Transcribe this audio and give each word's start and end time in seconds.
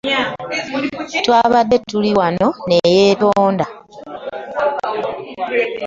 Twabadde 1.23 1.77
tuli 1.89 2.11
awo 2.27 2.47
ne 2.67 2.77
yeetonda. 2.95 3.65